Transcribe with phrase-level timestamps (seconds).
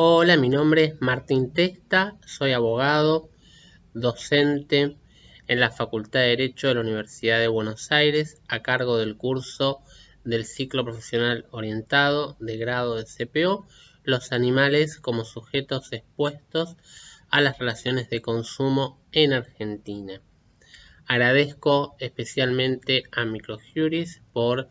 [0.00, 3.30] Hola, mi nombre es Martín Testa, soy abogado,
[3.94, 4.96] docente
[5.48, 9.80] en la Facultad de Derecho de la Universidad de Buenos Aires a cargo del curso
[10.22, 13.66] del ciclo profesional orientado de grado de CPO,
[14.04, 16.76] los animales como sujetos expuestos
[17.28, 20.22] a las relaciones de consumo en Argentina.
[21.06, 24.68] Agradezco especialmente a Microjuris por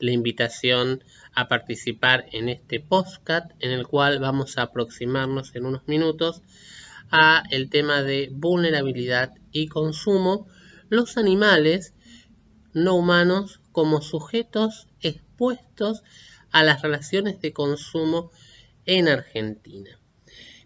[0.00, 1.04] la invitación
[1.34, 6.42] a participar en este podcast en el cual vamos a aproximarnos en unos minutos
[7.10, 10.48] a el tema de vulnerabilidad y consumo,
[10.88, 11.94] los animales
[12.72, 16.02] no humanos como sujetos expuestos
[16.50, 18.30] a las relaciones de consumo
[18.86, 19.98] en Argentina.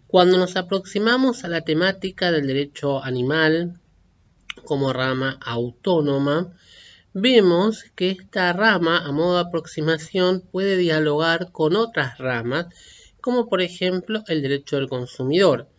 [0.07, 3.79] Cuando nos aproximamos a la temática del derecho animal
[4.63, 6.53] como rama autónoma,
[7.15, 12.67] vemos que esta rama, a modo de aproximación, puede dialogar con otras ramas,
[13.21, 15.69] como por ejemplo el derecho del consumidor.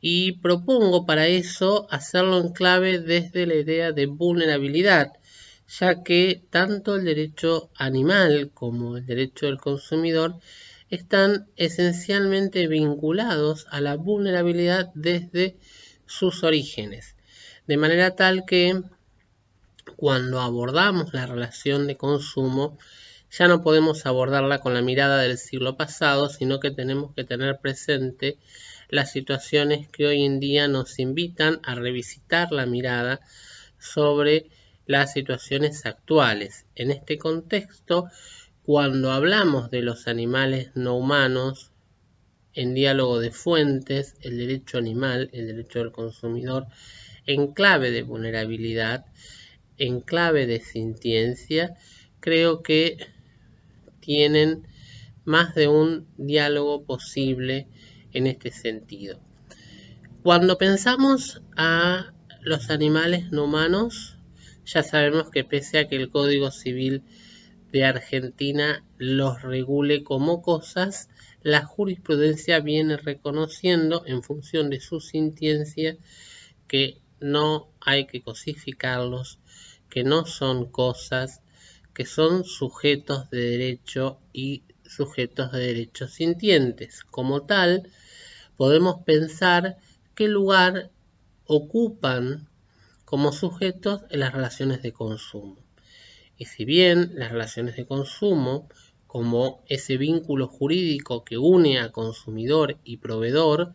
[0.00, 5.12] Y propongo para eso hacerlo en clave desde la idea de vulnerabilidad,
[5.68, 10.40] ya que tanto el derecho animal como el derecho del consumidor
[10.90, 15.56] están esencialmente vinculados a la vulnerabilidad desde
[16.04, 17.14] sus orígenes,
[17.68, 18.82] de manera tal que
[19.96, 22.78] cuando abordamos la relación de consumo,
[23.30, 27.58] ya no podemos abordarla con la mirada del siglo pasado, sino que tenemos que tener
[27.58, 28.38] presente
[28.88, 33.20] las situaciones que hoy en día nos invitan a revisitar la mirada
[33.78, 34.46] sobre
[34.86, 36.66] las situaciones actuales.
[36.74, 38.08] En este contexto,
[38.62, 41.72] cuando hablamos de los animales no humanos,
[42.52, 46.66] en diálogo de fuentes, el derecho animal, el derecho del consumidor,
[47.26, 49.06] en clave de vulnerabilidad,
[49.78, 51.76] en clave de sintiencia,
[52.20, 52.96] creo que
[54.00, 54.66] tienen
[55.24, 57.66] más de un diálogo posible
[58.12, 59.20] en este sentido.
[60.22, 64.16] Cuando pensamos a los animales no humanos,
[64.64, 67.02] ya sabemos que pese a que el Código Civil
[67.72, 71.08] de Argentina los regule como cosas,
[71.42, 75.96] la jurisprudencia viene reconociendo en función de su sintiencia
[76.68, 79.40] que no hay que cosificarlos,
[79.88, 81.40] que no son cosas,
[81.94, 87.04] que son sujetos de derecho y sujetos de derechos sintientes.
[87.04, 87.88] Como tal,
[88.56, 89.78] podemos pensar
[90.14, 90.90] qué lugar
[91.46, 92.48] ocupan
[93.04, 95.56] como sujetos en las relaciones de consumo.
[96.36, 98.68] Y si bien las relaciones de consumo,
[99.06, 103.74] como ese vínculo jurídico que une a consumidor y proveedor,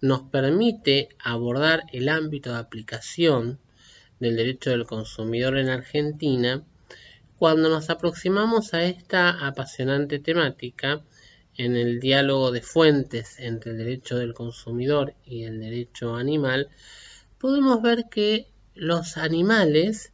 [0.00, 3.60] nos permite abordar el ámbito de aplicación
[4.22, 6.64] del derecho del consumidor en Argentina,
[7.38, 11.02] cuando nos aproximamos a esta apasionante temática
[11.56, 16.68] en el diálogo de fuentes entre el derecho del consumidor y el derecho animal,
[17.38, 20.12] podemos ver que los animales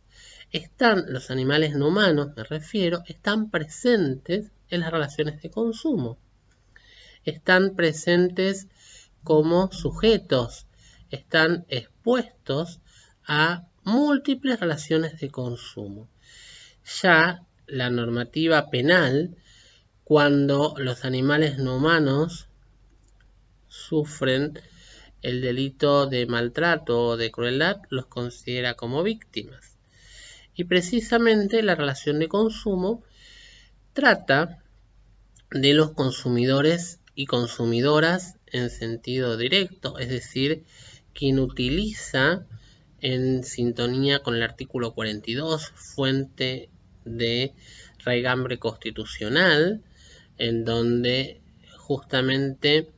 [0.52, 6.16] están, los animales no humanos me refiero, están presentes en las relaciones de consumo.
[7.24, 8.68] Están presentes
[9.22, 10.66] como sujetos,
[11.10, 12.80] están expuestos
[13.26, 16.08] a múltiples relaciones de consumo.
[17.02, 19.36] Ya la normativa penal,
[20.04, 22.48] cuando los animales no humanos
[23.68, 24.60] sufren
[25.22, 29.76] el delito de maltrato o de crueldad, los considera como víctimas.
[30.54, 33.02] Y precisamente la relación de consumo
[33.92, 34.62] trata
[35.50, 40.64] de los consumidores y consumidoras en sentido directo, es decir,
[41.14, 42.46] quien utiliza
[43.00, 46.68] en sintonía con el artículo 42, fuente
[47.04, 47.52] de
[48.04, 49.82] raigambre constitucional,
[50.36, 51.40] en donde
[51.76, 52.88] justamente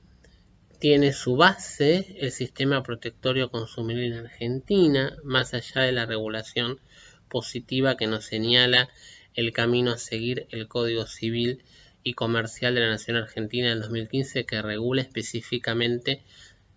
[0.78, 6.80] tiene su base el sistema protectorio consumidor en Argentina, más allá de la regulación
[7.28, 8.88] positiva que nos señala
[9.34, 11.62] el camino a seguir el Código Civil
[12.02, 16.22] y Comercial de la Nación Argentina del 2015 que regula específicamente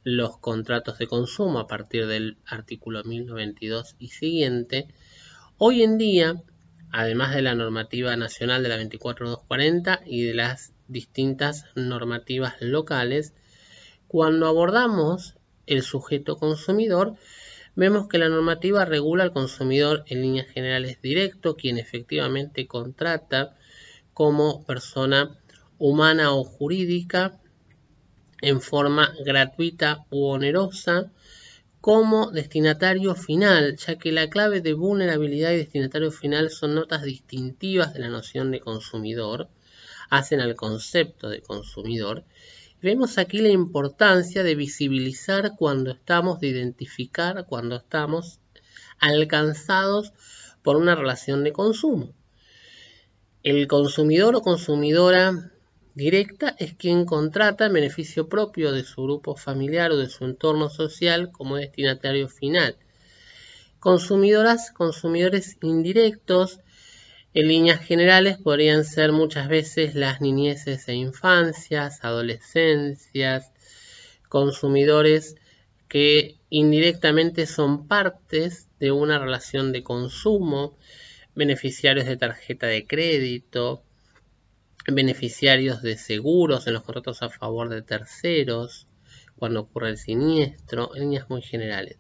[0.04, 4.88] los contratos de consumo a partir del artículo 1092 y siguiente,
[5.58, 6.44] hoy en día,
[6.92, 13.34] además de la normativa nacional de la 24240 y de las distintas normativas locales,
[14.08, 15.36] cuando abordamos
[15.66, 17.16] el sujeto consumidor,
[17.76, 23.56] vemos que la normativa regula al consumidor en líneas generales directo, quien efectivamente contrata
[24.14, 25.40] como persona
[25.80, 27.40] humana o jurídica
[28.44, 31.12] en forma gratuita u onerosa
[31.82, 37.94] como destinatario final, ya que la clave de vulnerabilidad y destinatario final son notas distintivas
[37.94, 39.50] de la noción de consumidor,
[40.10, 42.26] hacen al concepto de consumidor,
[42.84, 48.42] Vemos aquí la importancia de visibilizar cuando estamos, de identificar cuando estamos
[49.00, 50.12] alcanzados
[50.64, 52.14] por una relación de consumo.
[53.42, 55.53] El consumidor o consumidora
[55.96, 60.70] directa es quien contrata en beneficio propio de su grupo familiar o de su entorno
[60.70, 62.76] social como destinatario final.
[63.80, 66.60] Consumidoras, consumidores indirectos,
[67.34, 73.52] en líneas generales podrían ser muchas veces las niñeces e infancias, adolescencias,
[74.30, 75.36] consumidores
[75.88, 80.78] que indirectamente son partes de una relación de consumo,
[81.36, 83.84] beneficiarios de tarjeta de crédito,
[84.88, 88.88] beneficiarios de seguros en los contratos a favor de terceros,
[89.38, 91.98] cuando ocurre el siniestro, en líneas muy generales.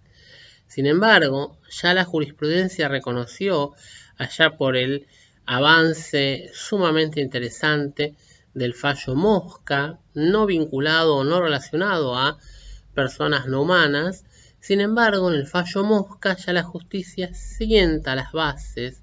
[0.68, 3.74] Sin embargo, ya la jurisprudencia reconoció,
[4.18, 5.07] allá por el
[5.45, 8.15] avance sumamente interesante
[8.53, 12.39] del fallo Mosca, no vinculado o no relacionado a
[12.94, 14.25] personas no humanas,
[14.59, 19.03] sin embargo, en el fallo Mosca ya la justicia sienta las bases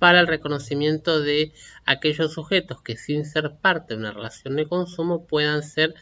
[0.00, 1.52] para el reconocimiento de
[1.84, 5.94] aquellos sujetos que sin ser parte de una relación de consumo puedan ser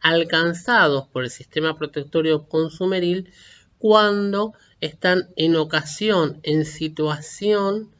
[0.00, 3.30] alcanzados por el sistema protectorio consumeril
[3.76, 7.90] cuando están en ocasión, en situación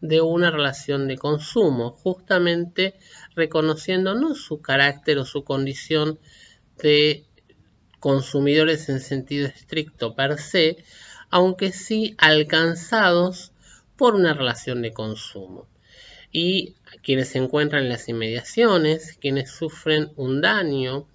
[0.00, 2.98] de una relación de consumo, justamente
[3.36, 6.18] reconociendo no su carácter o su condición
[6.82, 7.24] de
[8.00, 10.84] consumidores en sentido estricto per se,
[11.30, 13.52] aunque sí alcanzados
[13.96, 15.68] por una relación de consumo.
[16.32, 21.08] Y quienes se encuentran en las inmediaciones, quienes sufren un daño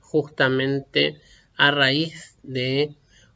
[0.00, 1.20] justamente
[1.56, 2.94] a raíz de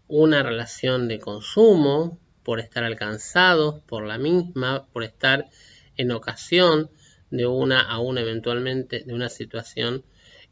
[0.09, 5.51] una relación de consumo, por estar alcanzados por la misma, por estar
[5.97, 6.91] en ocasión
[7.31, 10.05] de una aún eventualmente de una situación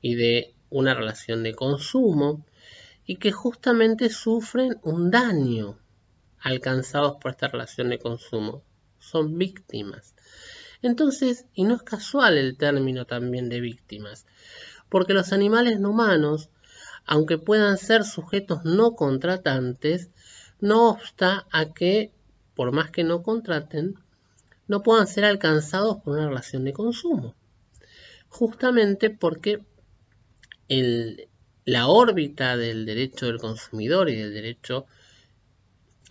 [0.03, 2.45] y de una relación de consumo
[3.07, 5.79] y que justamente sufren un daño
[6.45, 8.63] alcanzados por esta relación de consumo.
[9.01, 10.15] Son víctimas.
[10.83, 14.27] Entonces, y no es casual el término también de víctimas,
[14.91, 16.51] porque los animales no humanos,
[17.07, 20.11] aunque puedan ser sujetos no contratantes,
[20.61, 22.13] no obsta a que,
[22.55, 23.95] por más que no contraten,
[24.69, 27.35] no puedan ser alcanzados por una relación de consumo.
[28.29, 29.63] Justamente porque
[30.69, 34.87] la órbita del derecho del consumidor y del derecho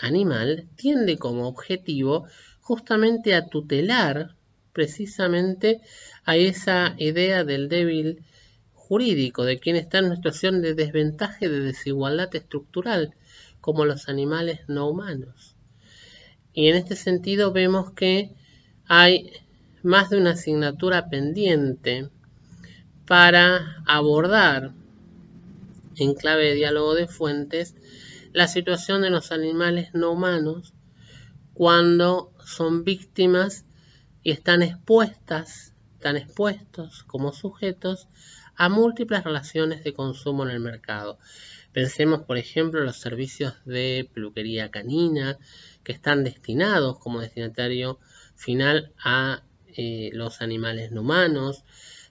[0.03, 2.25] animal tiende como objetivo
[2.61, 4.35] justamente a tutelar
[4.73, 5.81] precisamente
[6.25, 8.23] a esa idea del débil
[8.73, 13.13] jurídico, de quien está en una situación de desventaja de desigualdad estructural,
[13.61, 15.55] como los animales no humanos.
[16.53, 18.31] Y en este sentido vemos que
[18.85, 19.31] hay
[19.83, 22.09] más de una asignatura pendiente
[23.05, 24.73] para abordar
[25.97, 27.75] en clave de diálogo de fuentes
[28.33, 30.73] la situación de los animales no humanos
[31.53, 33.65] cuando son víctimas
[34.23, 38.07] y están expuestas, están expuestos como sujetos
[38.55, 41.19] a múltiples relaciones de consumo en el mercado.
[41.73, 45.37] Pensemos, por ejemplo, los servicios de peluquería canina
[45.83, 47.99] que están destinados como destinatario
[48.35, 49.43] final a
[49.75, 51.63] eh, los animales no humanos.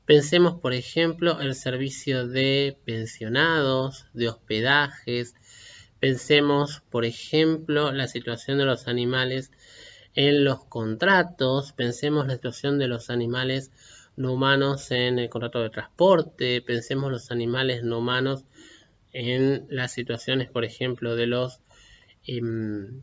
[0.05, 5.35] Pensemos, por ejemplo, el servicio de pensionados, de hospedajes,
[6.03, 9.53] Pensemos, por ejemplo, la situación de los animales
[10.17, 13.71] en los contratos, pensemos la situación de los animales
[14.17, 18.43] no humanos en el contrato de transporte, pensemos los animales no humanos
[19.13, 21.61] en las situaciones, por ejemplo, de los
[22.27, 23.03] em,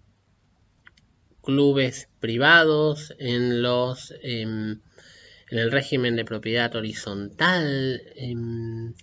[1.41, 4.81] clubes privados, en los em,
[5.49, 8.93] en el régimen de propiedad horizontal, em,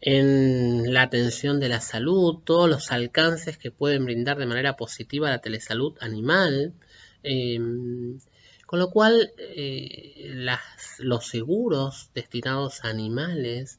[0.00, 5.30] en la atención de la salud, todos los alcances que pueden brindar de manera positiva
[5.30, 6.72] la telesalud animal,
[7.22, 8.18] em,
[8.66, 10.32] con lo cual eh,
[10.98, 13.78] los seguros destinados a animales,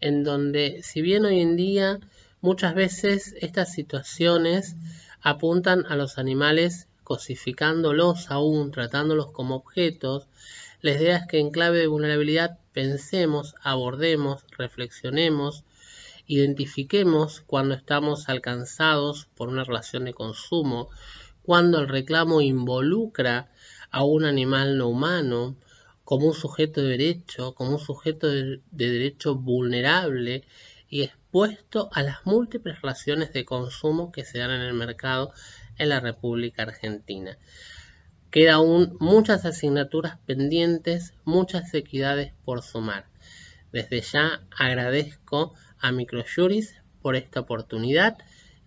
[0.00, 1.98] en donde si bien hoy en día
[2.40, 4.76] muchas veces estas situaciones
[5.22, 10.26] apuntan a los animales cosificándolos aún, tratándolos como objetos,
[10.82, 15.64] la idea que en clave de vulnerabilidad pensemos, abordemos, reflexionemos,
[16.26, 20.88] identifiquemos cuando estamos alcanzados por una relación de consumo,
[21.42, 23.50] cuando el reclamo involucra
[23.90, 25.56] a un animal no humano
[26.04, 30.44] como un sujeto de derecho, como un sujeto de, derecho vulnerable
[30.88, 35.32] y expuesto a las múltiples relaciones de consumo que se dan en el mercado
[35.78, 37.38] en la República Argentina.
[38.32, 43.04] Queda aún muchas asignaturas pendientes, muchas equidades por sumar.
[43.72, 48.16] Desde ya agradezco a Microjuris por esta oportunidad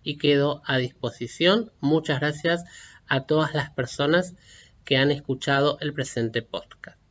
[0.04, 1.72] y quedo a disposición.
[1.80, 2.62] Muchas gracias
[3.08, 4.36] a todas las personas
[4.84, 7.05] que han escuchado el presente podcast.